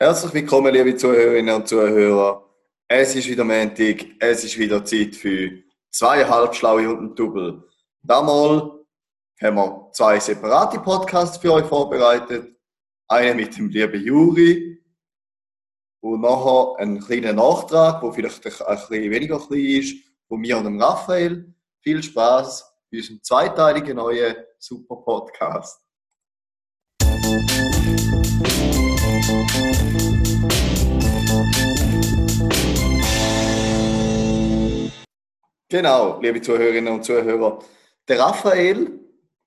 [0.00, 2.48] Herzlich willkommen, liebe Zuhörerinnen und Zuhörer.
[2.86, 5.50] Es ist wieder Montag, es ist wieder Zeit für
[5.90, 7.64] zweieinhalb Schlaue und ein Double.
[8.00, 8.62] Damals
[9.42, 12.56] haben wir zwei separate Podcasts für euch vorbereitet.
[13.08, 14.80] Einen mit dem lieben Juri
[15.98, 19.96] und nachher einen kleinen Nachtrag, der vielleicht ein bisschen weniger klein ist,
[20.28, 21.52] von mir und dem Raphael.
[21.82, 25.82] Viel Spaß bei unserem zweiteiligen neuen Super Podcast.
[35.70, 37.62] Genau, liebe Zuhörerinnen und Zuhörer.
[38.08, 38.98] Der Raphael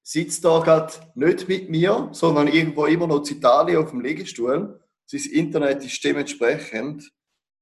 [0.04, 4.80] sitzt da gerade nicht mit mir, sondern irgendwo immer noch in Italien auf dem Liegestuhl.
[5.08, 7.12] Sein Internet ist dementsprechend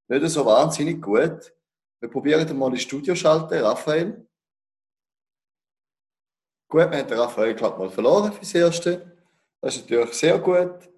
[0.09, 1.53] nicht so wahnsinnig gut.
[2.01, 4.27] Wir probieren mal ins Studio schalten, Raphael.
[6.67, 9.17] Gut, wir haben den Raphael gerade mal verloren fürs Erste.
[9.61, 10.89] Das ist natürlich sehr gut.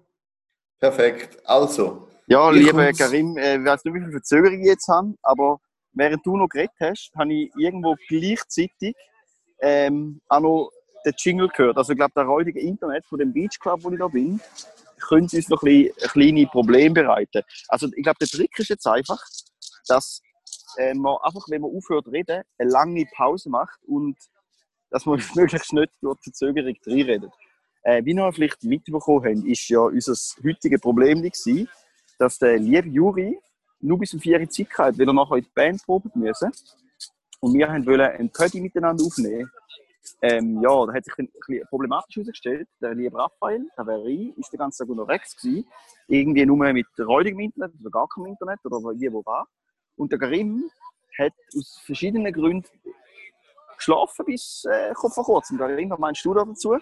[0.82, 1.38] Perfekt.
[1.44, 2.08] Also.
[2.26, 5.60] Ja, lieber Karim, äh, ich weiß nicht, wie viel Verzögerung ich jetzt habe, aber
[5.92, 8.96] während du noch geredet hast, habe ich irgendwo gleichzeitig
[9.60, 10.70] ähm, auch noch
[11.06, 11.76] den Jingle gehört.
[11.76, 14.40] Also ich glaube, der räudige Internet von dem Beach Club, wo ich da bin,
[14.98, 17.42] könnte uns noch ein, ein kleine Probleme bereiten.
[17.68, 19.22] Also ich glaube, der Trick ist jetzt einfach,
[19.86, 20.20] dass
[20.78, 24.16] äh, man einfach, wenn man aufhört zu reden, eine lange Pause macht und
[24.90, 27.32] dass man möglichst nicht durch die Verzögerung reinredet.
[27.82, 31.68] Äh, wie wir vielleicht mitbekommen haben, ist ja unser heutiges Problem gewesen,
[32.18, 33.38] dass der liebe Juri
[33.80, 36.52] nur bis um 4 Uhr Zeit weil er nachher in die Band proben müssen.
[37.40, 39.50] Und wir wollten einen Pödi miteinander aufnehmen.
[40.20, 42.68] Ähm, ja, da hat sich ein bisschen problematisch herausgestellt.
[42.80, 45.66] Der liebe Raphael, der wäre ich, ist den ganzen Tag unterwegs gewesen.
[46.06, 49.48] Irgendwie nur mit räudigem Internet oder gar keinem Internet oder wie wo war.
[49.96, 50.70] Und der Grimm
[51.18, 52.68] hat aus verschiedenen Gründen
[53.76, 55.58] geschlafen bis äh, vor kurzem.
[55.58, 56.78] Grimm, was meinst du dazu?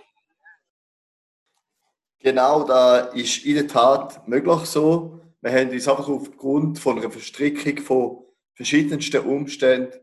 [2.23, 5.21] Genau, da ist in der Tat möglich so.
[5.41, 9.99] Wir haben uns einfach aufgrund von einer Verstrickung von verschiedensten Umständen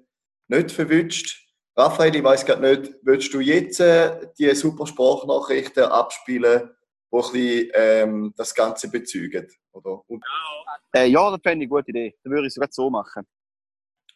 [0.48, 1.48] nicht verwünscht.
[1.76, 6.72] Raphael, ich weiß gerade nicht, willst du jetzt äh, die super Sprachnachrichten abspielen,
[7.12, 9.48] die ein bisschen, ähm, das Ganze bezeugen?
[9.74, 10.02] Oder?
[10.94, 12.16] Äh, ja, das fände ich eine gute Idee.
[12.24, 13.28] Dann würde ich es so machen.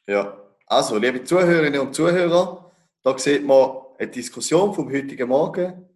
[0.07, 2.71] Ja, also, liebe Zuhörerinnen und Zuhörer,
[3.03, 5.90] da sieht man eine Diskussion vom heutigen Morgen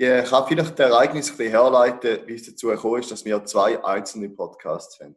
[0.00, 3.44] ich kann vielleicht das Ereignis ein bisschen herleiten, wie es dazu gekommen ist, dass wir
[3.44, 5.14] zwei einzelne Podcasts haben.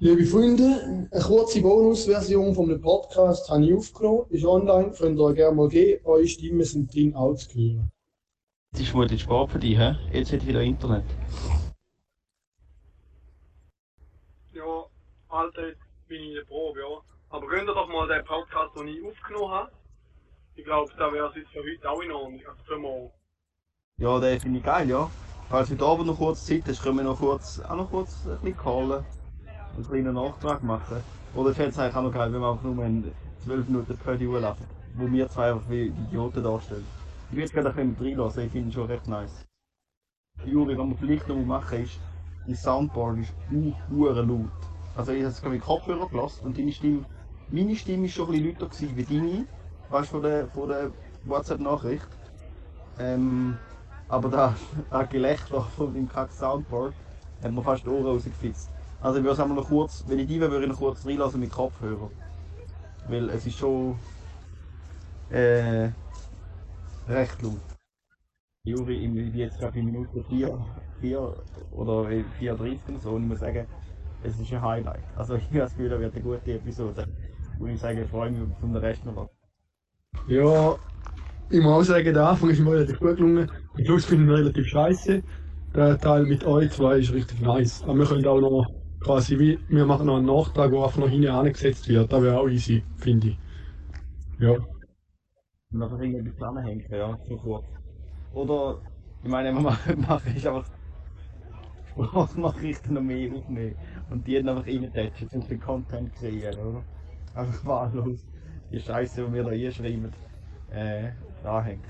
[0.00, 5.24] Liebe Freunde, eine kurze Bonusversion von einem Podcast habe ich aufgenommen, ist online, könnt ihr
[5.24, 7.90] euch gerne mal geben, eure Stimmen sind drin auch zu hören.
[8.72, 9.94] Das ist vermutlich Sport für dich, he?
[10.12, 11.04] jetzt hat wieder Internet.
[14.52, 14.84] Ja,
[15.28, 15.72] Alter,
[16.06, 17.00] bin ich in der Probe, ja.
[17.30, 19.72] Aber könnt ihr doch mal den Podcast, den ich aufgenommen habe,
[20.54, 22.40] ich glaube, da wäre es jetzt für heute auch in Ordnung.
[22.46, 23.10] Also für morgen.
[23.98, 25.10] Ja, den finde ich geil, ja.
[25.48, 28.38] Falls heute Abend noch kurz Zeit hast, können wir noch kurz, auch noch kurz ein
[28.40, 29.04] bisschen callen.
[29.74, 31.02] Einen kleinen Nachtrag machen.
[31.34, 33.12] Oder fällt es eigentlich auch noch geil, wenn wir einfach nur in
[33.44, 34.66] 12 Minuten Pödi lassen.
[34.94, 36.86] Wo wir zwei einfach wie Idioten darstellen.
[37.30, 39.46] Ich will jetzt gerade ein bisschen reinlassen, ich finde es schon recht nice.
[40.44, 42.00] Juri, was wir vielleicht noch machen ist,
[42.46, 44.50] die Soundboard ist uh, laut.
[44.96, 47.04] Also ich habe es mit Kopfhörer gelassen und deine Stimme,
[47.50, 49.46] meine Stimme ist schon ein bisschen lauter wie deine
[49.90, 50.90] weißt von der, von der
[51.24, 52.06] WhatsApp-Nachricht.
[52.98, 53.58] Ähm,
[54.08, 54.54] aber da,
[54.90, 56.94] das Gelächter von dem Kack Soundboard
[57.42, 58.70] hat mir fast die Ohren rausgefitzt.
[59.00, 61.40] Also ich würde es noch kurz, wenn ich die will, würde ich noch kurz reinlassen
[61.40, 62.10] mit Kopfhörer.
[63.08, 63.98] Weil es ist schon
[65.30, 65.90] äh,
[67.08, 67.60] recht laut.
[68.64, 70.66] Juri, ich bin jetzt gerade in Minute 4,
[71.00, 71.34] 4
[71.72, 71.92] oder
[72.38, 73.66] 4.30 und so und ich muss sagen,
[74.22, 75.00] es ist ein Highlight.
[75.16, 77.06] Also ich habe das Gefühl, da wird eine gute Episode.
[77.58, 79.30] Und ich sage, ich freue mich von der Rest noch.
[80.30, 80.76] Ja,
[81.50, 83.50] ich muss auch sagen, der Anfang ist mir relativ gut gelungen.
[83.76, 85.22] Den Schluss finde ich relativ scheiße.
[85.74, 87.82] Der Teil mit euch zwei ist richtig nice.
[87.82, 88.66] Aber wir können auch noch
[89.00, 92.12] quasi wie, wir machen noch einen Nachtrag, der einfach noch hinten angesetzt wird.
[92.12, 93.38] Das wäre auch easy, finde ich.
[94.38, 94.52] Ja.
[95.72, 97.64] Und einfach irgendwie zusammenhängen, ja, so kurz.
[98.32, 98.78] Oder,
[99.24, 99.64] ich meine, man
[100.08, 100.70] mache ich einfach
[101.90, 103.74] Sprachnachrichten noch mehr aufnehmen
[104.10, 106.84] und die dann einfach reintatschen, um den Content kreieren, oder?
[107.34, 108.29] Einfach wahllos
[108.70, 110.12] die Scheiße, die wir da einschreiben,
[110.72, 111.10] äh,
[111.44, 111.82] anhängen.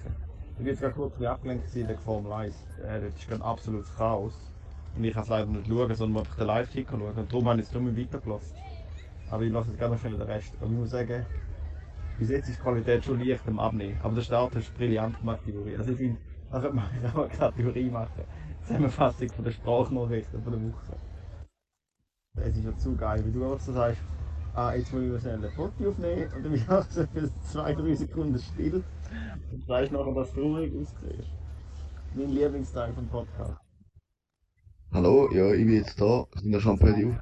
[0.52, 2.54] Ich bin jetzt gerade kurz abgelenkt in der Formel 1.
[2.82, 4.34] Äh, das ist gerade absolutes Chaos.
[4.96, 7.16] Und ich kann es leider nicht schauen, sondern einfach den Live-Ticker schauen.
[7.16, 8.56] Und darum habe ich es nur weitergelassen.
[9.30, 10.54] Aber ich lasse jetzt gerne noch schnell den Rest.
[10.60, 11.26] Aber ich muss sagen,
[12.18, 13.98] bis jetzt ist die Qualität schon leicht am Abnehmen.
[14.02, 15.76] Aber der Start ist brillant gemacht, Juri.
[15.76, 16.18] Also ich finde,
[16.50, 16.84] da könnte man
[17.14, 18.24] auch eine Kategorie machen.
[18.64, 20.96] Zusammenfassung von der Sprachnachrichten von der Woche.
[22.36, 24.02] Es ist ja zu geil, wie du auch so sagst
[24.60, 27.94] ah, jetzt muss ich schnell ein Foto aufnehmen und dann auch so für zwei, drei
[27.94, 28.84] Sekunden still
[29.52, 31.30] und weißt nachher, dass du ruhig aussiehst.
[32.14, 33.60] Mein Lieblingsteil vom Podcast.
[34.92, 36.26] Hallo, ja, ich bin jetzt da.
[36.34, 37.14] Sind wir schon fertig auf?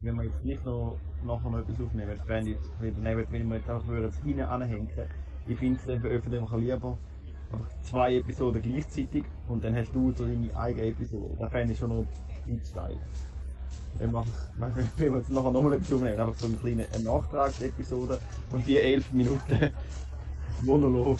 [0.00, 3.70] Wenn wir jetzt nicht noch nachher noch etwas aufnehmen, wenn jetzt nehmen, wenn wir jetzt
[3.70, 3.88] einfach
[4.22, 4.88] hinten anhängen.
[5.46, 6.98] Ich finde es eben öffentlich lieber
[7.52, 11.36] einfach zwei Episoden gleichzeitig und dann hast du so deine eigene Episode.
[11.38, 12.06] Da fände ich schon noch
[12.46, 13.00] ein Style.
[13.98, 14.24] Wenn wir,
[14.56, 14.74] wenn
[15.12, 18.18] wir jetzt nachher nochmal etwas aufnehmen, einfach so eine kleine eine Nachtragsepisode
[18.50, 19.70] und die elf Minuten
[20.62, 21.18] Monolog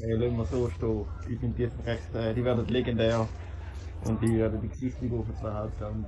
[0.00, 1.04] äh, lassen wir so stehen.
[1.28, 3.26] Ich finde die jetzt recht, äh, die werden legendär
[4.04, 6.06] und die werden die Gesichtung auf zwei Halbstunden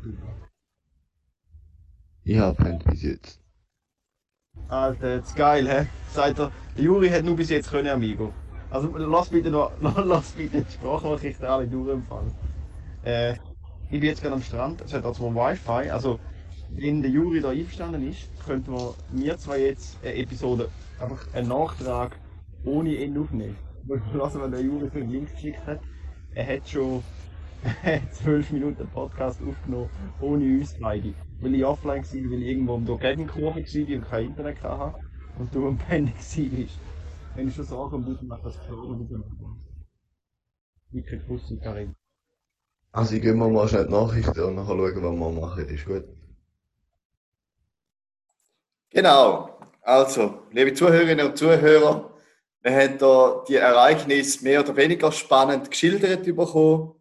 [2.24, 3.40] Ich habe pennt bis jetzt.
[4.68, 5.86] Alter, das ist geil, hä?
[6.10, 8.32] Sagt er, der Juri hat nur bis jetzt können, Amigo.
[8.70, 12.32] Also lass bitte noch, lass bitte die Sprachnachrichten alle durchempfangen.
[13.02, 13.36] Äh,
[13.90, 16.20] ich bin jetzt gerade am Strand, es hat also mal Wi-Fi, also
[16.70, 20.68] wenn der Juri da einverstanden ist, könnten wir, wir zwei jetzt eine Episode,
[21.00, 22.18] einfach einen Nachtrag
[22.64, 23.56] ohne ihn aufnehmen.
[23.86, 25.80] Muss man lassen, wenn der Juri für den Link geschickt hat.
[26.34, 27.02] Er hat schon
[28.12, 29.88] 12 Minuten Podcast aufgenommen,
[30.20, 31.14] ohne uns beide.
[31.40, 34.98] Weil ich offline war, weil ich irgendwo um die Gegenkurve war und kein Internet hatte.
[35.38, 36.78] Und du am Pennen warst.
[37.34, 39.64] Wenn ich schon so ankomme, dann macht das machen.
[40.92, 41.94] Ich krieg Pussy, Karin.
[42.92, 45.68] Also ich gehe mir mal schnell die Nachrichten und nachher schauen, was wir machen.
[45.68, 46.04] Ist gut.
[48.90, 49.58] Genau.
[49.82, 52.14] Also, liebe Zuhörerinnen und Zuhörer,
[52.62, 56.94] wir haben hier die Ereignisse mehr oder weniger spannend geschildert bekommen.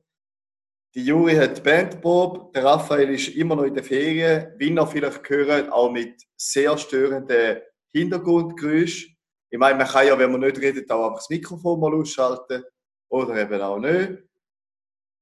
[0.94, 5.30] Die Juri hat Bandprobe, der Raphael ist immer noch in der Ferien, wie ihr vielleicht
[5.30, 7.58] hört, auch mit sehr störenden
[7.92, 9.16] Hintergrundgeräuschen.
[9.50, 12.64] Ich meine, man kann ja, wenn man nicht redet, auch einfach das Mikrofon mal ausschalten
[13.10, 14.27] oder eben auch nicht.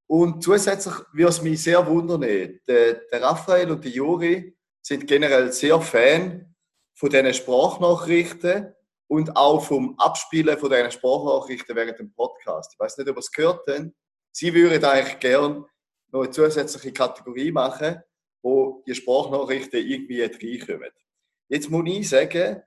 [0.08, 5.52] Und zusätzlich würde es mich sehr wundern, der, der Raphael und die Juri sind generell
[5.52, 6.56] sehr Fan
[6.94, 8.74] von diesen Sprachnachrichten
[9.08, 12.74] und auch vom Abspielen von diesen Sprachnachrichten während dem Podcast.
[12.74, 13.92] Ich weiß nicht, ob ihr es gehört habt.
[14.32, 15.66] Sie würden eigentlich gern
[16.12, 18.02] noch eine zusätzliche Kategorie machen,
[18.44, 20.92] wo die Sprachnachrichten irgendwie reinkommen.
[21.48, 22.62] Jetzt muss ich sagen,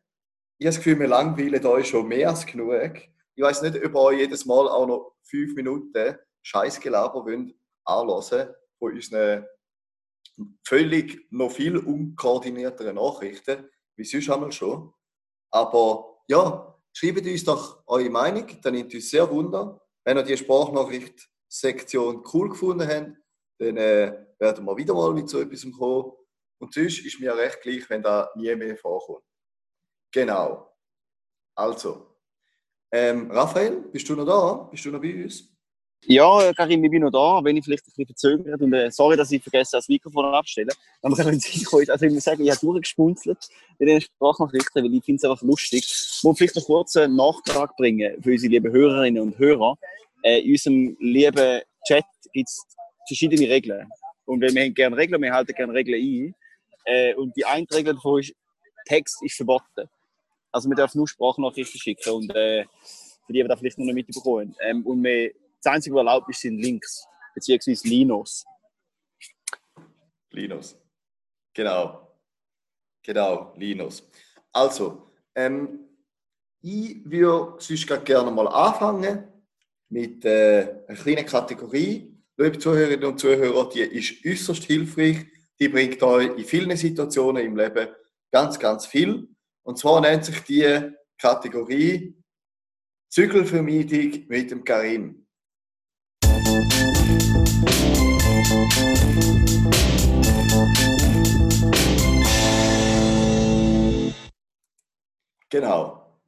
[0.58, 2.96] ich habe das Gefühl, wir langweilen euch schon mehr als genug.
[3.34, 7.54] Ich weiß nicht, ob euch jedes Mal auch noch fünf Minuten Scheißgelaber wollt
[7.84, 9.46] anhören von unseren
[10.64, 14.92] völlig noch viel unkoordinierteren Nachrichten, wie sonst einmal schon.
[15.50, 19.80] Aber ja, schreibt uns doch eure Meinung, dann nimmt uns sehr wunder.
[20.04, 23.16] Wenn ihr die Sprachnachricht-Sektion cool gefunden habt,
[23.58, 26.12] dann äh, werden wir wieder mal mit so etwas kommen.
[26.60, 29.24] Und sonst ist mir recht gleich, wenn da nie mehr vorkommt.
[30.12, 30.74] Genau.
[31.54, 32.16] Also,
[32.92, 34.68] ähm, Raphael, bist du noch da?
[34.70, 35.57] Bist du noch bei uns?
[36.06, 39.16] Ja, Karim, ich bin noch da, wenn ich vielleicht ein bisschen verzögert und äh, sorry,
[39.16, 40.70] dass ich vergesse, das Mikrofon abzustellen.
[41.02, 43.38] Aber wenn es ist, also ich muss sagen, ich habe durchgespunzelt
[43.78, 45.84] mit den Sprachnachrichten, weil ich finde es einfach lustig.
[45.84, 49.76] Ich muss vielleicht noch kurz einen Nachtrag bringen für unsere lieben Hörerinnen und Hörer.
[50.22, 52.64] Äh, in unserem lieben Chat gibt es
[53.06, 53.86] verschiedene Regeln.
[54.24, 56.34] Und wir haben gerne Regeln, wir halten gerne Regeln ein.
[56.84, 58.34] Äh, und die eine Regel davon ist,
[58.86, 59.88] Text ist verboten.
[60.52, 62.64] Also wir dürfen nur Sprachnachrichten schicken und äh,
[63.26, 64.54] für die, die das vielleicht noch nicht mitbekommen.
[64.60, 65.32] Ähm, und wir,
[65.62, 68.44] das Einzige, was erlaubt ist, sind Links, beziehungsweise Linos.
[70.30, 70.76] Linus.
[71.54, 72.16] Genau.
[73.02, 74.06] Genau, Linus.
[74.52, 75.88] Also, ähm,
[76.60, 79.32] ich würde sonst gerne mal anfangen
[79.88, 82.14] mit äh, einer kleinen Kategorie.
[82.36, 85.26] Liebe Zuhörerinnen und Zuhörer, die ist äußerst hilfreich.
[85.58, 87.88] Die bringt euch in vielen Situationen im Leben
[88.30, 89.28] ganz, ganz viel.
[89.62, 92.14] Und zwar nennt sich die Kategorie
[93.08, 95.26] Zügelvermeidung mit dem Karim.
[105.50, 106.20] Genau.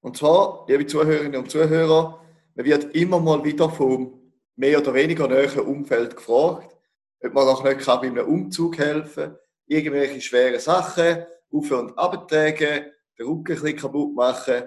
[0.00, 2.20] Und zwar, liebe Zuhörerinnen und Zuhörer,
[2.54, 6.76] man wird immer mal wieder vom mehr oder weniger näheren Umfeld gefragt,
[7.22, 12.86] ob man doch nicht bei einem Umzug helfen kann, irgendwelche schweren Sachen auf- und abtragen,
[13.18, 14.64] den Rücken ein kaputt machen,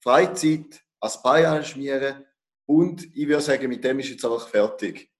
[0.00, 2.24] Freizeit als Bein anschmieren
[2.64, 5.11] und ich würde sagen, mit dem ist jetzt einfach fertig.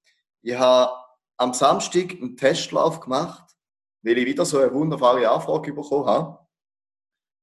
[0.43, 0.93] Ich habe
[1.37, 3.57] am Samstag einen Testlauf gemacht,
[4.03, 6.39] weil ich wieder so eine wunderbare Anfrage bekommen habe.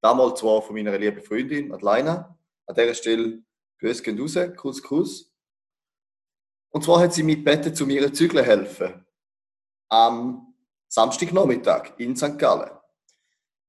[0.01, 2.37] Damals zwar von meiner lieben Freundin Madeleine.
[2.65, 3.41] An dieser Stelle
[3.79, 5.33] Grüß gehen raus, Kuss, Kuss.
[6.71, 9.05] Und zwar hat sie mich gebeten, zu mir Zügeln helfen.
[9.89, 10.53] Am
[10.89, 12.37] Samstagnachmittag in St.
[12.37, 12.71] Gallen.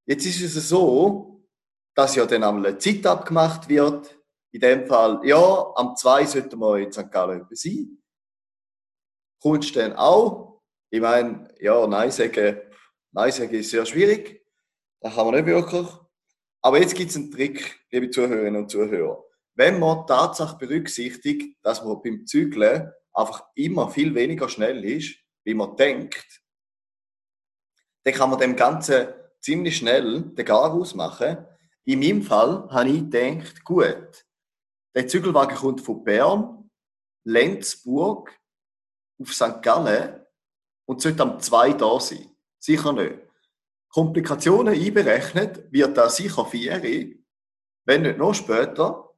[0.07, 1.47] Jetzt ist es so,
[1.95, 4.19] dass ja dann einmal eine Zeit abgemacht wird.
[4.51, 7.11] In dem Fall, ja, am 2 sollten wir in St.
[7.11, 8.00] Gallen sein.
[9.43, 10.61] Dann auch?
[10.91, 12.61] Ich meine, ja, Nein sagen,
[13.13, 14.45] Nein sagen ist sehr schwierig.
[15.01, 15.87] Das kann man nicht wirklich.
[16.63, 19.25] Aber jetzt gibt es einen Trick, liebe Zuhörerinnen und Zuhörer.
[19.55, 25.17] Wenn man die Tatsache berücksichtigt, dass man beim Zügeln einfach immer viel weniger schnell ist,
[25.45, 26.43] wie man denkt,
[28.05, 29.09] dann kann man dem Ganzen
[29.41, 31.47] ziemlich schnell den Garaus machen.
[31.85, 34.27] In meinem Fall habe ich gedacht, gut,
[34.95, 36.71] der Zügelwagen kommt von Bern,
[37.25, 38.39] Lenzburg,
[39.21, 39.63] auf St.
[39.63, 40.25] Gallen
[40.87, 42.35] und sollte am 2 da sein.
[42.59, 43.19] Sicher nicht.
[43.89, 47.17] Komplikationen einberechnet wird da sicher 4,
[47.85, 49.15] wenn nicht noch später.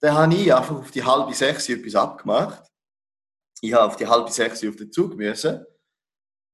[0.00, 2.64] Dann habe ich einfach auf die halbe sechs etwas abgemacht.
[3.60, 5.64] Ich habe auf die halbe sechs auf den Zug müssen.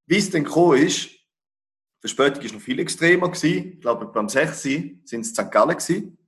[0.06, 1.10] Wie es dann gekommen ist,
[2.00, 3.28] Verspätung war noch viel extremer.
[3.28, 3.72] Gewesen.
[3.74, 5.50] Ich glaube, beim 6 sind es St.
[5.50, 5.76] Gallen.
[5.76, 6.18] Gewesen.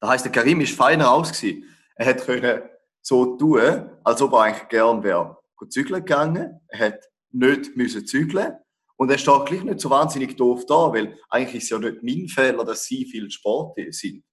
[0.00, 1.42] Das heisst, der Karim war feiner aus.
[1.42, 2.70] Er hätte
[3.02, 6.60] so tun, als ob er eigentlich gern wäre zügeln gegangen.
[6.68, 8.56] Er hat nicht müssen zügeln
[8.96, 12.02] und er steht gleich nicht so wahnsinnig doof da, weil eigentlich ist es ja nicht
[12.02, 14.24] mein Fehler, dass sie viel Sport sind.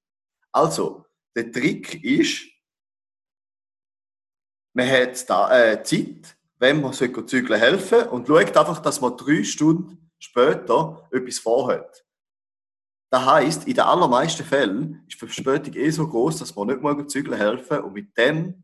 [0.51, 1.05] Also,
[1.35, 2.47] der Trick ist,
[4.73, 9.43] man hat da, äh, Zeit, wenn man zügeln helfen und schaut einfach, dass man drei
[9.43, 12.05] Stunden später etwas vorhat.
[13.11, 16.81] Das heisst, in den allermeisten Fällen ist die Verspätung eh so groß, dass man nicht
[16.81, 18.63] mal zügeln helfen und mit dem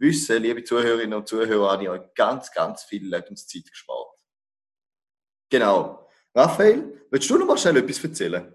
[0.00, 4.08] Wissen, liebe Zuhörerinnen und Zuhörer, habe ich euch ganz, ganz viel Lebenszeit gespart.
[5.50, 6.08] Genau.
[6.34, 8.54] Raphael, willst du noch mal schnell etwas erzählen?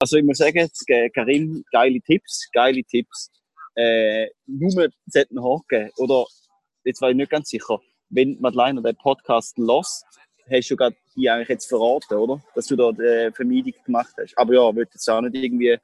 [0.00, 0.68] Also ich muss sagen,
[1.14, 3.30] Karim, geile Tipps, geile Tipps.
[3.76, 5.92] Äh, nur sollten hochgehen.
[5.98, 6.26] Oder,
[6.82, 7.78] jetzt war ich nicht ganz sicher,
[8.08, 10.04] wenn Madeleine den Podcast lost,
[10.50, 12.42] hast du gerade die eigentlich jetzt verraten, oder?
[12.56, 14.36] Dass du da die Vermeidung gemacht hast.
[14.36, 15.78] Aber ja, ich will jetzt auch nicht irgendwie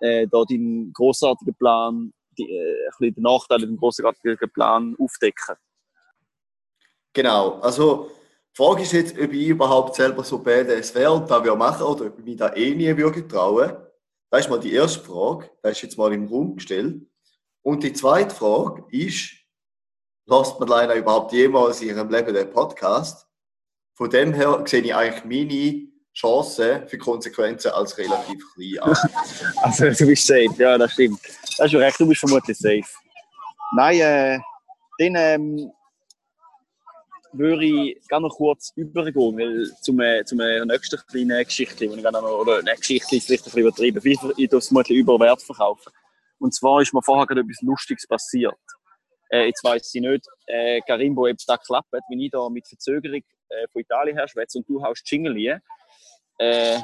[0.00, 5.56] äh, da deinen großartigen Plan, die, äh, ein bisschen den Nachteil den großartigen Plan aufdecken.
[7.12, 8.10] Genau, also
[8.52, 11.82] die Frage ist jetzt, ob ich überhaupt selber so BDS wäre und da würde machen
[11.82, 13.72] oder ob ich mich da eh nie würde trauen.
[14.30, 17.06] Das ist mal die erste Frage, das ist jetzt mal im Raum gestellt.
[17.62, 19.30] Und die zweite Frage ist,
[20.26, 23.26] lasst man leider überhaupt jemals in ihrem Leben den Podcast?
[23.96, 28.96] Von dem her sehe ich eigentlich meine Chancen für Konsequenzen als relativ klein an.
[29.62, 31.20] Also du bist safe, ja, das stimmt.
[31.58, 32.84] Das ist recht, du bist vermutlich safe.
[33.76, 34.38] Nein, äh,
[34.98, 35.72] dann ähm,
[37.32, 41.86] würde ich gerne noch kurz übergehen, weil zum, äh, zum äh, nächsten kleinen Geschichte, die
[41.86, 44.98] ich gerne noch, oder eine Geschichte ist vielleicht ein bisschen übertrieben, wie ich das vermutlich
[44.98, 45.92] über Wert verkaufen.
[46.38, 48.54] Und zwar ist mir vorher gerade etwas Lustiges passiert.
[49.30, 52.68] Äh, jetzt weiss ich nicht, äh, Karimbo, ob es da klappt, wenn ich da mit
[52.68, 55.60] Verzögerung äh, von Italien her schwätze und du haust Jingle.
[56.38, 56.78] Äh,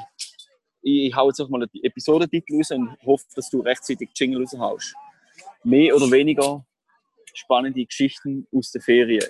[0.82, 4.94] ich hau jetzt auch mal einen Episodentitel raus und hoffe, dass du rechtzeitig Jingle raushaust.
[5.64, 6.64] Mehr oder weniger
[7.34, 9.28] spannende Geschichten aus der Ferien.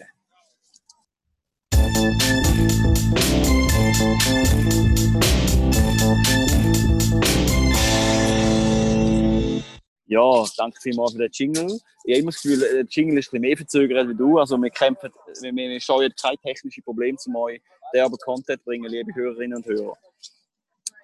[10.06, 11.78] Ja, danke vielmals für den Jingle.
[12.04, 14.38] Ich habe immer das Gefühl, der Jingle ist ein bisschen mehr verzögert wie du.
[14.38, 17.60] Also wir kämpfen, wir scheuen kein technisches Problem zu euch,
[17.92, 19.97] der aber Content bringen, liebe Hörerinnen und Hörer.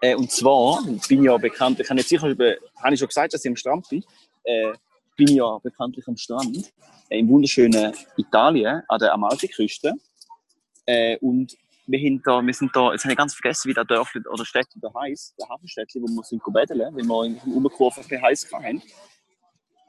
[0.01, 3.09] Äh, und zwar bin ich ja bekannt, ich habe jetzt sicher über, habe ich schon
[3.09, 4.05] gesagt, dass ich am Strand bin,
[4.45, 4.73] äh,
[5.17, 6.73] bin ich ja bekanntlich am Strand
[7.09, 9.95] äh, im wunderschönen Italien an der Amalfiküste.
[10.85, 14.21] Äh, und wir, haben wir sind da, jetzt habe ich ganz vergessen, wie der Dörfli
[14.31, 18.23] oder Städte da heisst, der Hafenstädtli, wo wir sind gebetteln, weil wir in Umkurve ein
[18.23, 18.83] heiß haben.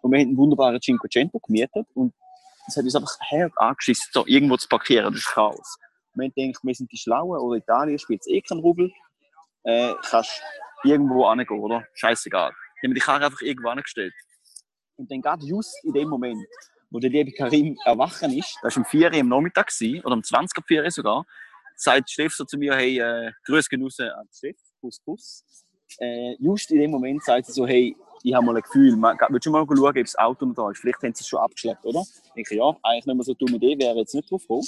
[0.01, 2.13] Und wir haben einen wunderbaren Cinquecento gemietet und
[2.67, 5.77] es hat uns einfach her angeschissen, da irgendwo zu parkieren, das ist Chaos.
[6.19, 8.91] Haben gedacht, wir sind die Schlauen, oder Italien spielt eh keinen Rubel,
[9.63, 10.41] äh, kannst
[10.83, 11.85] irgendwo angehen, oder?
[11.93, 12.51] Scheißegal.
[12.81, 14.13] Dann haben die Karre einfach irgendwo angestellt.
[14.97, 16.45] Und dann gerade just in dem Moment,
[16.89, 19.71] wo der liebe Karim erwachen ist, das war um 4 Uhr am Nachmittag,
[20.03, 21.25] oder um 20 Uhr 4 Uhr sogar,
[21.75, 25.43] sagt Steff so zu mir, hey, äh, grüß Genosse an Steff, Bus, Bus.
[25.99, 29.45] Äh, just in dem Moment sagt sie so, hey, ich habe mal ein Gefühl, willst
[29.45, 30.79] du mal schauen, ob das Auto noch da ist?
[30.79, 32.01] Vielleicht haben sie es schon abgeschleppt, oder?
[32.01, 34.67] Ich denke, ja, eigentlich nicht mehr so eine dumme Idee, wäre jetzt nicht drauf gekommen.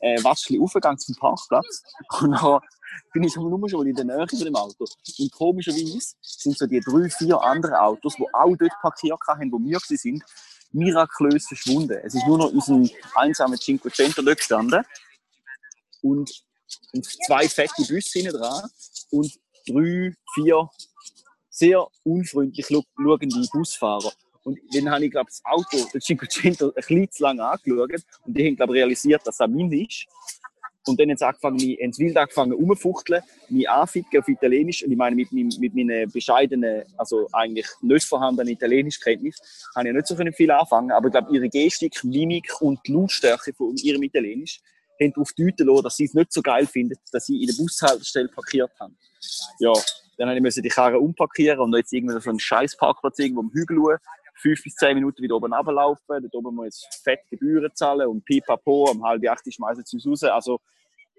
[0.00, 1.82] Äh, ein aufgegangen zum Parkplatz
[2.22, 2.60] und dann
[3.12, 4.86] bin ich nur schon in der Nähe von dem Auto.
[5.18, 9.58] Und komischerweise sind so die drei, vier anderen Autos, die auch dort parkiert haben, wo
[9.58, 10.24] wir sind,
[10.72, 11.98] mirakulös verschwunden.
[12.02, 12.82] Es ist nur noch unser
[13.14, 14.84] einsamer Cinquecento dort gestanden
[16.02, 16.30] und,
[16.94, 18.70] und zwei fette Busse hinten dran
[19.10, 20.70] und drei, vier
[21.50, 24.12] sehr unfreundlich schauende Busfahrer.
[24.44, 28.36] Und dann habe ich, glaube das Auto, der Cinquecento, ein bisschen zu lange angeschaut und
[28.36, 30.06] die haben, glaube realisiert, dass das mein ist.
[30.86, 34.82] Und dann sie angefangen, mich, sie wild angefangen rumfuchteln, mich anficken auf Italienisch.
[34.82, 39.94] Und ich meine, mit, mit, mit meinen bescheidenen, also eigentlich nicht vorhandenen Italienischkenntnis, habe ich
[39.94, 40.90] nicht so viel anfangen.
[40.90, 44.60] Aber ich glaube, ihre Gestik, Mimik und Lautstärke von ihrem Italienisch
[45.00, 47.54] haben darauf deuten lassen, dass sie es nicht so geil finden, dass sie in der
[47.54, 48.96] Bushaltestelle parkiert haben.
[49.58, 49.72] Ja,
[50.16, 53.50] dann musste ich die Karre umpackieren und jetzt irgendwie so einen scheiß Parkplatz irgendwo am
[53.52, 53.78] Hügel
[54.40, 56.04] fünf bis zehn Minuten wieder oben runterlaufen.
[56.08, 60.06] Dort oben muss jetzt fett Gebühren zahlen und pipapo, um halb acht schmeißen sie uns
[60.06, 60.22] raus.
[60.24, 60.60] Also,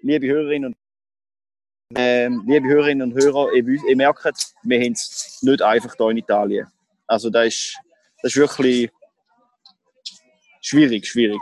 [0.01, 0.77] liebe Hörerinnen und
[1.95, 4.23] ähm, liebe Hörerinnen und Hörer, ihr, ihr merkt,
[4.63, 6.67] wir haben es nicht einfach hier in Italien.
[7.07, 7.77] Also das ist,
[8.21, 8.89] das ist wirklich
[10.61, 11.41] schwierig, schwierig.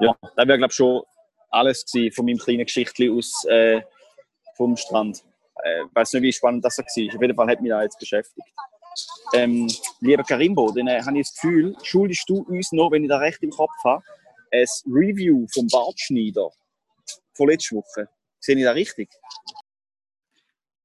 [0.00, 1.02] Ja, das wäre glaube ich schon
[1.50, 3.82] alles gewesen von meinem kleinen Geschichtchen aus äh,
[4.56, 5.18] vom Strand.
[5.18, 6.84] Ich äh, weiß nicht, wie spannend das war.
[6.84, 8.48] Auf jeden Fall hat mich das jetzt beschäftigt.
[9.32, 9.68] Ähm,
[10.00, 13.18] lieber Karimbo, dann äh, habe ich das Gefühl, schuldest du uns noch, wenn ich da
[13.18, 14.02] recht im Kopf habe,
[14.52, 16.50] ein Review vom Bartschneider
[17.34, 18.08] von letzter Woche.
[18.40, 19.10] Sehe ich das richtig?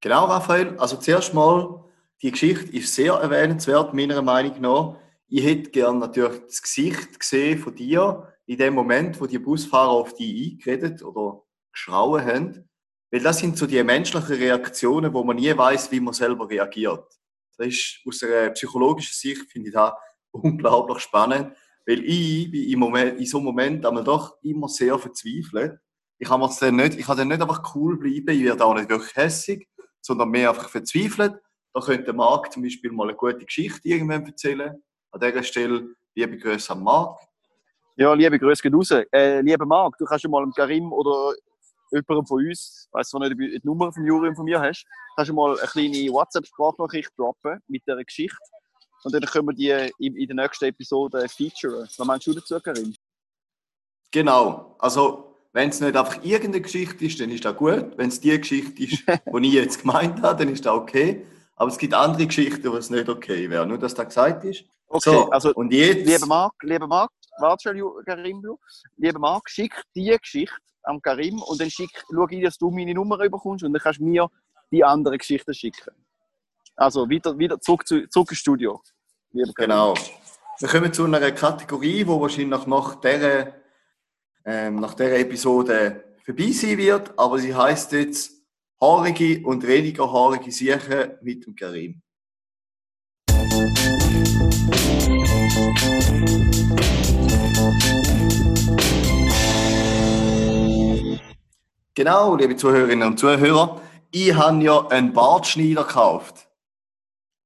[0.01, 0.77] Genau, Raphael.
[0.77, 1.83] Also zuerst mal,
[2.21, 4.97] die Geschichte ist sehr erwähnenswert, meiner Meinung nach.
[5.27, 9.91] Ich hätte gerne natürlich das Gesicht gesehen von dir in dem Moment, wo die Busfahrer
[9.91, 12.69] auf dich eingeredet oder geschrauen haben.
[13.11, 17.18] Weil das sind so die menschlichen Reaktionen, wo man nie weiß, wie man selber reagiert.
[17.59, 19.93] Das ist aus einer psychologischen Sicht, finde ich das
[20.31, 24.97] unglaublich spannend, weil ich bin im Moment, in so einem Moment einmal doch immer sehr
[24.97, 25.77] verzweifelt.
[26.17, 28.89] Ich kann dann nicht, ich kann dann nicht einfach cool bleiben, ich werde auch nicht
[28.89, 29.67] wirklich hässig,
[30.01, 31.35] sondern mehr einfach verzweifelt.
[31.73, 34.81] Da könnte Marc zum Beispiel mal eine gute Geschichte irgendwann erzählen.
[35.11, 37.19] An dieser Stelle liebe Grüße an Marc.
[37.97, 38.91] Ja, liebe Grüße geht raus.
[39.11, 41.33] Äh, lieber Marc, du kannst ja mal Karim oder
[41.91, 44.59] jemandem von uns, ich weiß zwar nicht, ob du die Nummer vom Juri von mir
[44.59, 48.37] hast, kannst du mal eine kleine WhatsApp-Sprachnachricht droppen mit dieser Geschichte.
[49.03, 51.87] Und dann können wir die in, in der nächsten Episode featuren.
[51.97, 52.93] Was meinst du dazu, Karim?
[54.11, 54.75] Genau.
[54.79, 57.97] Also, wenn es nicht einfach irgendeine Geschichte ist, dann ist das gut.
[57.97, 61.25] Wenn es die Geschichte ist, die ich jetzt gemeint habe, dann ist das okay.
[61.55, 63.65] Aber es gibt andere Geschichten, wo es nicht okay wäre.
[63.65, 64.63] Nur, dass das gesagt ist.
[64.87, 67.11] Okay, So, also, und jetzt, lieber Marc, lieber Marc,
[67.75, 68.43] Ju- Karim.
[68.97, 72.93] Lieber Marc, schick die Geschichte am Karim und dann schick, schau ich, dass du meine
[72.93, 74.29] Nummer bekommst und dann kannst du mir
[74.71, 75.91] die andere Geschichte schicken.
[76.75, 78.81] Also, wieder, wieder zurück, zu, zurück ins Studio.
[79.55, 79.93] Genau.
[80.59, 83.53] Wir kommen zu einer Kategorie, die wahrscheinlich nach dieser,
[84.45, 88.43] ähm, nach dieser Episode vorbei sein wird, aber sie heißt jetzt
[88.81, 92.01] haarige und weniger haarige Siechen mit dem Karim.
[101.95, 106.47] Genau, liebe Zuhörerinnen und Zuhörer, ich habe ja einen Bartschneider gekauft.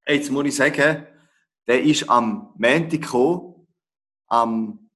[0.05, 1.07] Jetzt muss ich sagen,
[1.65, 3.67] der ist am Montag gekommen,
[4.27, 4.89] am,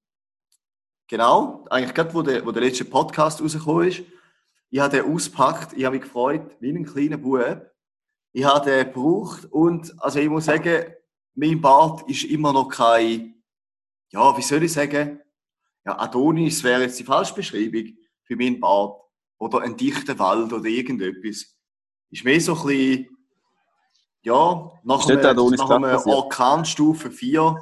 [1.08, 4.02] genau, eigentlich gerade, wo der, wo der letzte Podcast rausgekommen ist.
[4.68, 7.70] Ich habe den ausgepackt, ich habe mich gefreut, wie ein kleiner Bub.
[8.32, 10.92] Ich habe den gebraucht und, also ich muss sagen,
[11.34, 13.42] mein Bart ist immer noch kein,
[14.10, 15.20] ja, wie soll ich sagen,
[15.86, 19.07] ja, Adonis wäre jetzt die falsche Beschreibung für meinen Bart.
[19.38, 21.56] Oder ein dichter Wald oder irgendetwas.
[22.10, 23.18] Ist mehr so ein bisschen,
[24.22, 25.08] ja, nach Ist
[25.92, 26.16] passiert?
[26.16, 27.56] Orkanstufe 4,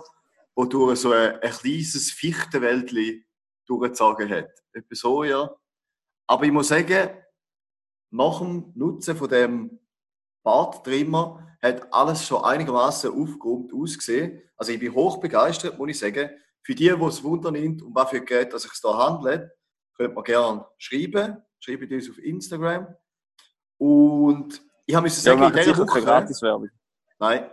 [0.55, 3.25] wo durch so ein, ein kleines Fichtenwäldchen
[3.67, 4.49] durchgezogen hat.
[4.73, 5.55] Etwa so, ja.
[6.27, 7.11] Aber ich muss sagen,
[8.11, 9.79] nach dem Nutzen von dem
[10.43, 14.43] Barttrimmer hat alles schon einigermaßen aufgeräumt ausgesehen.
[14.57, 16.31] Also ich bin hoch begeistert, muss ich sagen.
[16.62, 19.51] Für die, die es Wunder nimmt, um was für Gerät es sich da handelt,
[19.95, 21.37] könnt man gerne schreiben.
[21.67, 22.87] Schreibt uns auf Instagram.
[23.79, 26.71] Und ich habe müssen Ja, sagen, wir in dieser Woche, Gratiswerbung.
[27.19, 27.51] nein,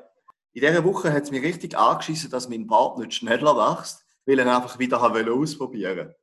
[0.54, 4.38] in dieser Woche hat es mich richtig angeschissen, dass mein Bart nicht schneller wächst, weil
[4.38, 6.15] ich ihn einfach wieder ausprobieren wollte.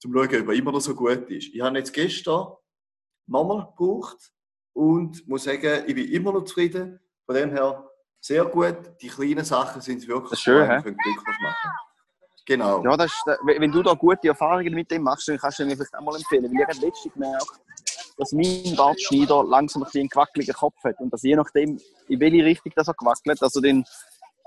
[0.00, 1.52] Zum schauen, ob er immer noch so gut ist.
[1.52, 2.52] Ich habe jetzt gestern
[3.26, 4.32] nochmal gebraucht
[4.72, 7.00] und muss sagen, ich bin immer noch zufrieden.
[7.26, 7.88] Von dem her
[8.20, 8.76] sehr gut.
[9.00, 11.70] Die kleinen Sachen sind wirklich Das ist schön, können glücklich machen.
[12.46, 12.82] Genau.
[12.84, 15.64] Ja, das ist, äh, wenn du da gute Erfahrungen mit dem machst, dann kannst du
[15.64, 16.44] mir vielleicht auch mal empfehlen.
[16.44, 17.50] Weil ich habe letztens gemerkt,
[18.18, 20.98] dass mein Bartschneider langsam ein bisschen einen gewackeligen Kopf hat.
[21.00, 21.78] Und dass je nachdem,
[22.08, 23.84] in welche Richtung das er gewackelt, also den,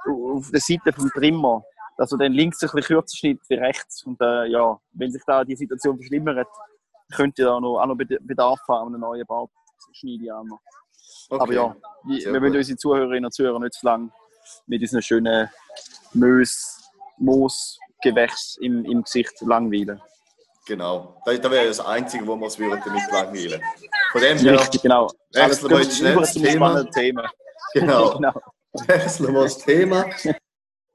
[0.05, 1.63] auf der Seite vom Trimmer,
[1.97, 4.03] dass er dann links ein bisschen kürzer schneidet wie rechts.
[4.05, 6.47] Und äh, ja, wenn sich da die Situation verschlimmert,
[7.13, 10.35] könnte da noch, auch noch Bed- Bedarf haben an einem neuen Bartschneide.
[10.35, 10.59] auch noch.
[11.29, 11.41] Okay.
[11.41, 14.11] Aber ja, wir, wir wollen unsere Zuhörerinnen und Zuhörer nicht zu lang
[14.67, 15.49] mit diesen schönen
[16.13, 16.74] Mös,
[17.17, 20.01] Moosgewächs im, im Gesicht langweilen.
[20.65, 21.21] Genau.
[21.25, 23.61] Das, das wäre das Einzige, wo wir uns damit langweilen
[24.11, 25.09] Von dem her, Richtig, genau.
[25.33, 26.83] wechseln wir jetzt schnell das Thema.
[26.91, 27.31] Thema.
[27.73, 28.13] genau.
[28.15, 28.33] genau.
[28.87, 30.05] wechseln wir das Thema.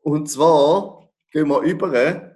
[0.03, 2.33] Und zwar gehen wir über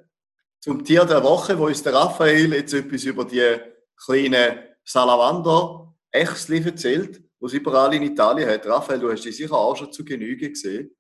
[0.60, 3.58] zum Tier der Woche, wo uns der Raphael jetzt etwas über die
[4.02, 8.66] kleinen Salamander Echsli erzählt, die es überall in Italien hat.
[8.66, 10.94] Raphael, du hast die sicher auch schon zu Genüge gesehen.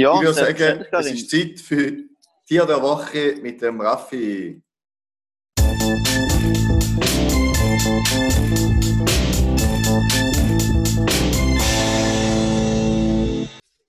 [0.00, 1.92] Ja, ich würde sagen, es ist Zeit für
[2.48, 4.62] Tier der Woche mit dem Raffi.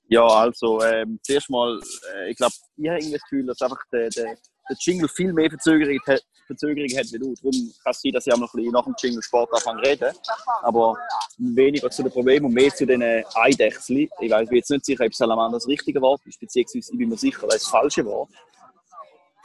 [0.10, 1.80] Ja, also ähm, zuerst mal,
[2.13, 4.36] äh, ich glaube, ich habe das Gefühl, dass einfach der, der,
[4.69, 7.34] der Jingle viel mehr Verzögerung, hat- Verzögerung hat wie du.
[7.36, 9.82] Darum kann es sein, dass ich auch noch ein bisschen nach dem Jingle Sport anfange
[9.82, 10.13] reden.
[10.62, 10.97] Aber
[11.38, 14.10] weniger zu den Problemen und mehr zu den Eidechseln.
[14.19, 17.17] Ich weiß, jetzt nicht sicher, ob Salamander das richtige Wort ist, beziehungsweise ich bin mir
[17.17, 18.30] sicher, das ist das falsche Wort.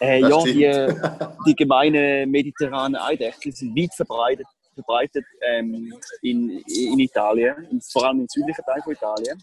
[0.01, 0.95] Äh, ja, die,
[1.47, 8.21] die gemeinen mediterranen Eidechsel sind weit verbreitet, verbreitet ähm, in, in Italien, in, vor allem
[8.21, 9.43] im südlichen Teil von Italien.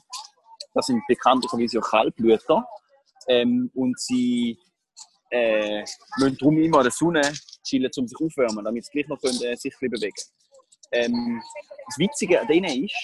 [0.75, 2.67] Das sind bekanntlicherweise auch Kaltblüter.
[3.27, 4.59] Ähm, und sie
[5.33, 5.83] äh,
[6.17, 7.21] müssen darum immer an der Sonne
[7.63, 10.13] chillen, um sich aufwärmen, damit sie gleich noch können, äh, sich bewegen
[10.91, 11.41] ähm,
[11.87, 12.95] Das Witzige an denen ist,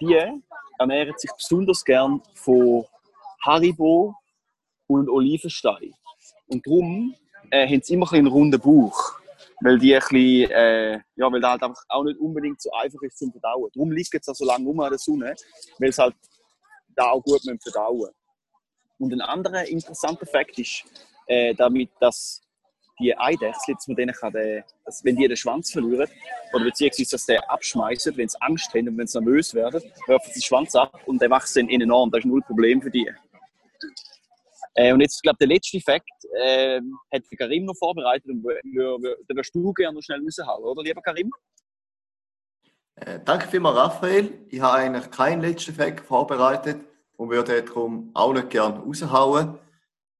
[0.00, 0.16] die
[0.78, 2.84] ernähren sich besonders gern von
[3.44, 4.14] Haribo
[4.86, 5.92] und Olivenstein.
[6.46, 7.14] Und darum
[7.50, 9.18] äh, haben sie immer einen runden Bauch.
[9.62, 13.18] Weil die ein bisschen, äh, ja, weil der halt auch nicht unbedingt so einfach ist
[13.18, 13.70] zum Verdauen.
[13.74, 15.34] Darum liegt es auch so lange rum an der Sonne,
[15.78, 16.14] weil es halt
[16.94, 18.10] da auch gut verdauen.
[18.98, 20.84] Und ein anderer interessanter Fakt ist,
[21.26, 22.42] äh, damit, dass
[22.98, 26.08] die Eidechsel, mit denen kann der, dass, wenn die den Schwanz verlieren,
[26.52, 30.26] oder beziehungsweise dass der abschmeißen, wenn sie Angst haben und wenn sie nervös werden, werfen
[30.28, 32.10] sie den Schwanz ab und der wächst dann innen an.
[32.10, 33.10] Das ist null Problem für die.
[34.74, 36.08] Äh, und jetzt, ich glaube, der letzte Fakt
[36.38, 36.80] äh,
[37.12, 41.30] hat Karim noch vorbereitet und den wirst du gerne noch schnell raushauen, oder, lieber Karim?
[42.96, 44.32] Äh, danke vielmals, Raphael.
[44.48, 46.80] Ich habe eigentlich keinen letzten Fact vorbereitet
[47.16, 49.58] und würde darum auch nicht gerne raushauen.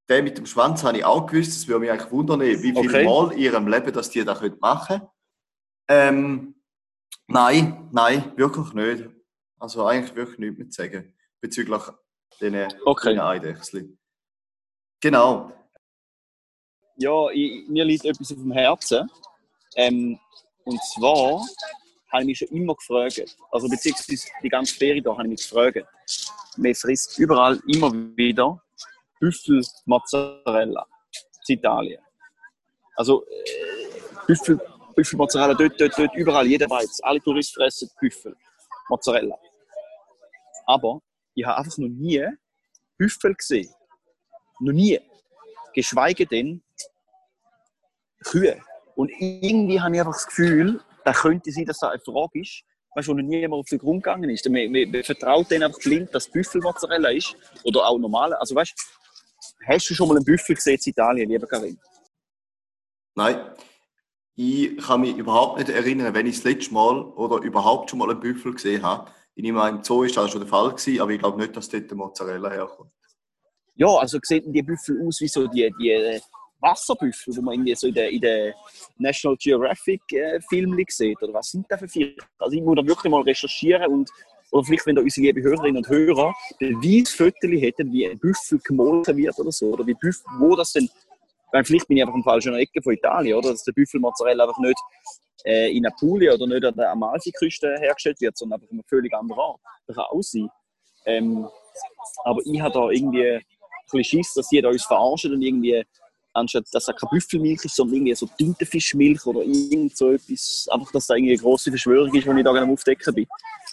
[0.09, 1.51] Den mit dem Schwanz habe ich auch gewusst.
[1.51, 3.05] Es würde mich eigentlich wundern, wie viele Okay.
[3.05, 5.09] Mal in ihrem Leben, dass die das machen können.
[5.89, 6.55] Ähm,
[7.27, 9.09] nein, nein, wirklich nicht.
[9.59, 11.83] Also eigentlich wirklich nichts mehr zu sagen bezüglich
[12.41, 13.19] diesen Okay.
[13.19, 13.99] Eidechseln.
[15.01, 15.53] Genau.
[16.97, 19.11] Ja, ich, mir liegt etwas auf dem Herzen.
[19.75, 20.19] Ähm,
[20.65, 21.45] und zwar
[22.11, 25.43] habe ich mich schon immer gefragt, also beziehungsweise die ganze Ferie da habe ich mich
[25.43, 25.87] gefragt.
[26.57, 28.63] Man frisst überall immer wieder
[29.21, 30.87] Büffel Mozzarella
[31.49, 32.03] in Italien.
[32.97, 34.61] Also äh, Büffel,
[34.95, 38.35] Büffel Mozzarella, dort, dort, dort, überall, jeder weiß, alle Touristen fressen Büffel
[38.89, 39.39] Mozzarella.
[40.67, 41.01] Aber
[41.35, 42.27] ich habe einfach noch nie
[42.97, 43.71] Büffel gesehen.
[44.61, 44.99] Noch nie.
[45.75, 46.63] Geschweige denn
[48.25, 48.61] Kühe.
[48.95, 52.65] Und irgendwie habe ich einfach das Gefühl, da könnte sein, dass da eine Frage ist,
[52.95, 54.49] weißt, wo noch niemand auf den Grund gegangen ist.
[54.49, 57.37] Man, man, man vertraut denen einfach blind, dass Büffelmozzarella ist.
[57.65, 58.41] Oder auch normale.
[58.41, 58.75] Also weißt
[59.67, 61.79] hast du schon mal einen Büffel gesehen in Italien, lieber Karin?
[63.15, 63.53] Nein,
[64.35, 68.11] ich kann mich überhaupt nicht erinnern, wenn ich das letzte Mal oder überhaupt schon mal
[68.11, 69.11] einen Büffel gesehen habe.
[69.35, 71.57] Ich nehme an, im Zoo ist das schon der Fall gewesen, aber ich glaube nicht,
[71.57, 72.93] dass dort der Mozzarella herkommt.
[73.75, 76.21] Ja, also sehen die Büffel aus wie so die, die
[76.61, 78.55] Wasserbüffel, die man irgendwie so in den in der
[78.99, 81.23] National Geographic äh, Filmen sieht.
[81.23, 82.25] Oder was sind das für Viecher?
[82.39, 84.11] Also ich muss da wirklich mal recherchieren und
[84.57, 89.17] oder vielleicht, wenn da unsere lieben Hörerinnen und Hörer Beweisfotos hätten, wie ein Büffel gemolken
[89.17, 90.89] wird oder so, oder wie Büffel, wo das denn,
[91.53, 94.45] weil vielleicht bin ich einfach im falschen Ecke von Italien, oder, dass der Büffel Mozzarella
[94.45, 94.79] einfach nicht
[95.45, 99.13] äh, in Apulia oder nicht an der Amalfiküste hergestellt wird, sondern einfach an einem völlig
[99.15, 99.61] anderen Ort.
[99.87, 100.49] Das kann auch sein.
[101.05, 101.47] Ähm,
[102.25, 103.43] aber ich habe da irgendwie ein
[103.93, 105.85] bisschen Schiss, dass da uns verarschen und irgendwie,
[106.37, 110.93] anstatt dass das keine Büffelmilch ist, sondern irgendwie so Tintenfischmilch oder irgend so etwas, einfach,
[110.93, 113.27] dass da irgendwie eine grosse Verschwörung ist, die ich da gerne am Aufdecken bin.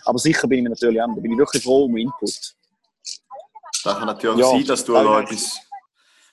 [0.06, 2.56] Aber sicher bin ich mir natürlich an, da bin ich wirklich froh um Input.
[3.84, 5.60] Da kann natürlich Ja, sein, dass du da etwas,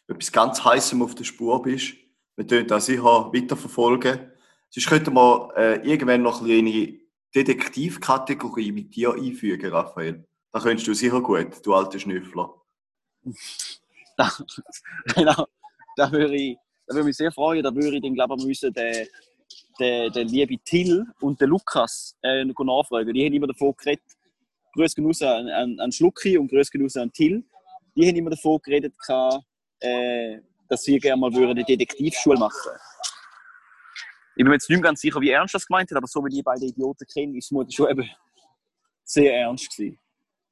[0.07, 1.95] etwas ganz Heißem auf der Spur bist.
[2.37, 4.33] Wir können das sicher weiterverfolgen.
[4.71, 7.01] Sonst könnten wir äh, irgendwann noch eine
[7.35, 10.27] Detektivkategorie mit dir einfügen, Raphael.
[10.53, 12.55] Da könntest du sicher gut, du alter Schnüffler.
[14.17, 14.33] Da,
[15.15, 15.47] genau,
[15.97, 18.73] da würde ich, da würde mich sehr freuen, da würde ich dann, glaube ich, müssen
[18.73, 19.07] den,
[19.79, 23.13] den, den lieben Till und den Lukas äh, nachfragen.
[23.15, 24.05] Die haben immer davon geredet,
[24.75, 27.45] Grüß raus an, an, an Schlucki und Grüß raus an Till.
[27.97, 28.95] Die haben immer davon geredet,
[29.81, 32.73] äh, dass sie gerne mal würden eine Detektivschule machen
[34.31, 36.31] Ich bin mir jetzt nicht ganz sicher, wie ernst das gemeint hat, aber so wie
[36.31, 38.09] die beiden Idioten kennen, ist es schon eben
[39.03, 39.99] sehr ernst gewesen.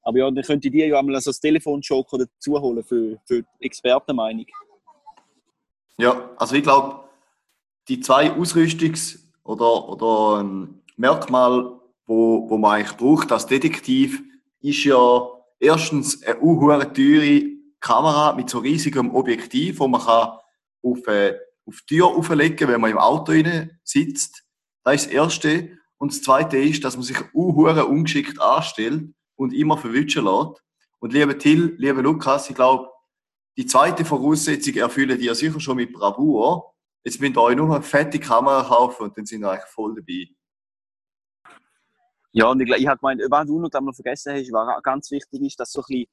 [0.03, 3.43] Aber ja, dann könnt ihr dir ja einmal so das Telefonjoker dazu holen für, für
[3.43, 4.47] die Expertenmeinung.
[5.99, 7.09] Ja, also ich glaube,
[7.89, 14.23] die zwei Ausrüstungs- oder, oder ähm, Merkmale, wo, wo man eigentlich braucht als Detektiv,
[14.61, 17.43] ist ja erstens eine unhure teure
[17.81, 20.39] Kamera mit so riesigem Objektiv, wo man kann
[20.83, 24.45] auf, äh, auf die Tür auflegen wenn man im Auto rein sitzt.
[24.85, 25.79] Das ist das Erste.
[25.99, 30.63] Und das Zweite ist, dass man sich unhure ungeschickt anstellt und immer verwischen lässt.
[31.01, 32.89] Und lieber Till, lieber Lukas, ich glaube,
[33.59, 36.75] die zweite Voraussetzung erfüllen die ja sicher schon mit Bravour.
[37.03, 39.97] Jetzt müsst ihr euch nur eine fette Kamera kaufen und dann sind wir eigentlich voll
[39.97, 40.29] dabei.
[42.31, 45.43] Ja, und ich, ich habe gemeint, was du noch, noch vergessen hast, was ganz wichtig
[45.43, 46.07] ist, dass so ein bisschen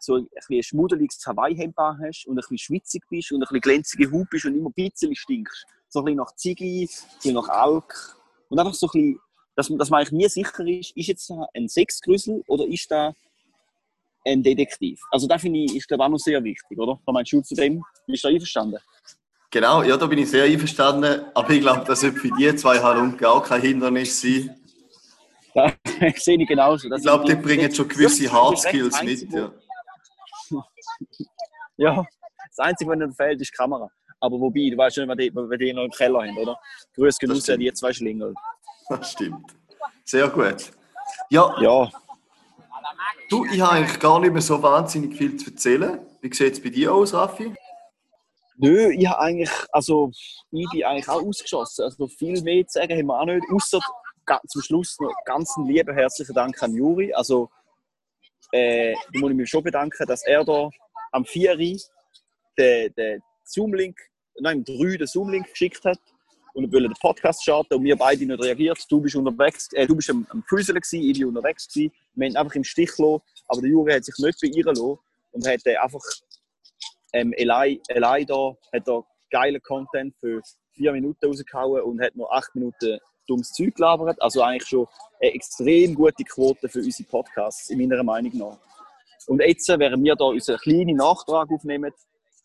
[0.00, 4.10] so ein ein schmuddeliges Hawaii-Hemd hast und ein bisschen schwitzig bist und ein bisschen glänzige
[4.10, 5.66] Haut bist und immer ein bisschen stinkst.
[5.88, 8.16] So ein bisschen nach Ziegli, ein bisschen nach Alk.
[8.48, 9.20] Und einfach so ein bisschen,
[9.54, 13.14] dass, dass man eigentlich nie sicher ist, ist jetzt ein Sexgrüssel oder ist da
[14.28, 15.00] ein Detektiv?
[15.10, 16.98] Also das finde ich, ist glaube auch noch sehr wichtig, oder?
[17.04, 17.82] Was meinst du zu dem?
[18.06, 18.78] Bist du da einverstanden?
[19.50, 21.24] Genau, ja, da bin ich sehr einverstanden.
[21.34, 24.54] Aber ich glaube, das wird für die zwei Halunken auch kein Hindernis sein.
[25.54, 25.72] Das
[26.24, 26.88] sehe ich genauso.
[26.88, 29.40] Das Ich glaube, die bringen schon gewisse ist Hard recht Skills einzig, mit.
[29.40, 29.52] Ja.
[31.80, 33.88] Ja, das Einzige, was ihnen fehlt, ist die Kamera.
[34.18, 36.58] Aber wobei, du weißt schon, was die, die noch im Keller haben, oder?
[36.96, 38.34] Grüß genug die zwei Schlingel.
[38.88, 39.46] Das stimmt.
[40.04, 40.72] Sehr gut.
[41.30, 41.88] Ja, Ja,
[43.28, 46.00] du, ich habe eigentlich gar nicht mehr so wahnsinnig viel zu erzählen.
[46.20, 47.54] Wie sieht es bei dir aus, Raffi?
[48.58, 50.10] nö, ich habe eigentlich, also,
[50.50, 51.84] ich bin eigentlich auch ausgeschossen.
[51.84, 53.44] Also, viel mehr zu sagen haben wir auch nicht.
[53.52, 53.80] Außer
[54.46, 57.12] zum Schluss noch ganz lieben herzlichen Dank an Juri.
[57.14, 57.48] Also,
[58.52, 60.68] äh, da muss ich mich schon bedanken, dass er da
[61.12, 61.56] am 4.
[61.56, 63.96] den, den Zoom-Link,
[64.40, 65.98] nein, am 3 den Zoom-Link geschickt hat
[66.64, 68.78] und wollte den Podcast starten und wir beide nicht reagiert.
[68.90, 71.92] Du bist unterwegs, äh, du bist am, am Füßeln gewesen, ich bin unterwegs gewesen.
[72.14, 74.98] Wir haben einfach im Stich gelassen, aber der Juri hat sich nicht beirren lassen
[75.32, 76.02] und hat äh, einfach
[77.12, 80.42] ähm, Eli, Eli da, hat da geilen Content für
[80.72, 84.20] vier Minuten rausgehauen und hat noch acht Minuten dummes Zeug gelabert.
[84.20, 84.86] Also eigentlich schon
[85.20, 88.58] eine extrem gute Quote für unsere Podcasts, in meiner Meinung nach.
[89.26, 91.92] Und jetzt, äh, während wir da unseren kleinen Nachtrag aufnehmen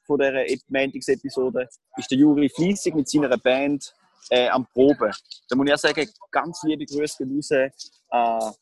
[0.06, 3.96] von dieser Ep- Montags-Episode, ist der Juri fleissig mit seiner Band
[4.30, 5.12] äh, am Proben.
[5.50, 8.54] Da muss ich auch sagen, ganz liebe Grüße gehen raus an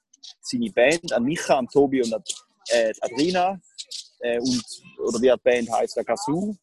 [0.41, 2.24] seine Band, an Micha, an Tobi und an
[2.69, 3.60] äh, Adrina.
[4.19, 4.63] Äh, und,
[5.00, 6.56] oder wie die Band heisst, der Kazoo.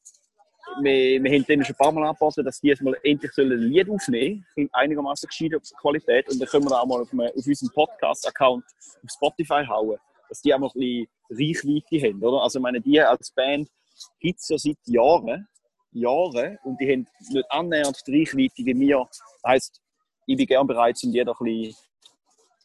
[0.80, 3.48] Wir, wir haben denen schon ein paar Mal angeboten, dass die jetzt mal endlich ein
[3.48, 6.28] Lied aufnehmen sollen, in einigermaßen gescheiter Qualität.
[6.28, 10.40] Und dann können wir auch mal auf, einem- auf unserem Podcast-Account auf Spotify hauen, dass
[10.42, 12.22] die auch mal ein bisschen Reichweite haben.
[12.22, 12.42] Oder?
[12.42, 13.68] Also, ich meine, die als Band
[14.20, 15.48] gibt es ja seit Jahren,
[15.92, 19.07] Jahren und die haben nicht annähernd die Reichweite wie wir.
[19.09, 19.81] Das heisst,
[20.27, 21.77] ich bin gerne bereit, um die da ein bisschen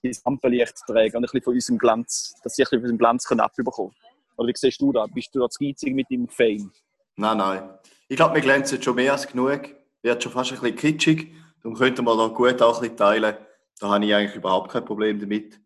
[0.01, 2.83] ins Rampenlicht zu tragen und ein bisschen von unserem Glanz, dass sie ein bisschen von
[2.83, 3.93] unserem Glanz können abbekommen
[4.35, 5.09] Oder wie siehst du das?
[5.13, 6.71] Bist du da zu geizig mit deinem Fame?
[7.15, 7.69] Nein, nein.
[8.09, 9.61] Ich glaube, wir glänzen schon mehr als genug.
[10.01, 11.31] Wird schon fast ein bisschen kitschig.
[11.61, 13.37] Darum könnten wir da gut auch ein bisschen teilen.
[13.79, 15.59] Da habe ich eigentlich überhaupt kein Problem damit.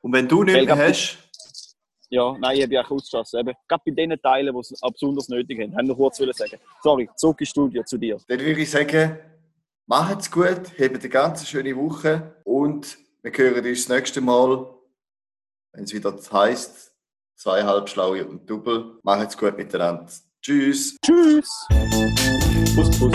[0.00, 1.18] Und wenn du nicht mehr hast,
[2.10, 3.40] Ja, nein, ich habe ja auch ausgeschossen.
[3.40, 5.76] Eben, gerade bei den Teilen, die es besonders nötig haben.
[5.76, 6.58] Haben wir kurz wollen sagen.
[6.82, 8.16] Sorry, zurück ins Studio zu dir.
[8.28, 9.18] dann würde ich sagen,
[9.86, 14.74] macht's gut, habt eine ganz schöne Woche und wir hören uns das nächste Mal,
[15.72, 16.94] wenn es wieder heisst,
[17.36, 18.98] zwei Halbschlaue und Double.
[19.02, 20.06] Macht's gut miteinander.
[20.40, 20.96] Tschüss.
[21.04, 21.48] Tschüss!
[22.74, 23.12] Kuss, Kuss.